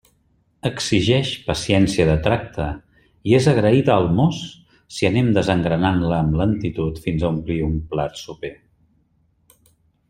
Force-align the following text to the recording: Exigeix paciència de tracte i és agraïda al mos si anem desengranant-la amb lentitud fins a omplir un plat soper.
Exigeix 0.67 1.33
paciència 1.49 2.07
de 2.11 2.15
tracte 2.27 2.65
i 3.33 3.37
és 3.41 3.49
agraïda 3.53 3.93
al 3.97 4.09
mos 4.21 4.41
si 4.97 5.11
anem 5.11 5.31
desengranant-la 5.39 6.17
amb 6.25 6.41
lentitud 6.43 7.01
fins 7.07 7.27
a 7.29 7.33
omplir 7.35 7.63
un 7.71 7.81
plat 7.93 8.21
soper. 8.27 8.55